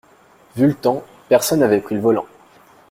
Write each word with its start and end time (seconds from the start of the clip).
Vu 0.55 0.65
le 0.65 0.73
temps, 0.73 1.03
personne 1.29 1.59
n’avait 1.59 1.79
pris 1.79 1.93
le 1.93 2.01
volant. 2.01 2.25